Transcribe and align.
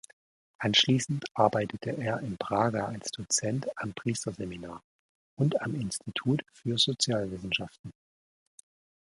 Anschließend 0.57 1.25
arbeitete 1.35 1.95
er 1.95 2.21
in 2.21 2.35
Braga 2.35 2.85
als 2.87 3.11
Dozent 3.11 3.67
am 3.77 3.93
Priesterseminar 3.93 4.81
und 5.35 5.61
am 5.61 5.75
Institut 5.79 6.43
für 6.53 6.79
Sozialwissenschaften. 6.79 7.93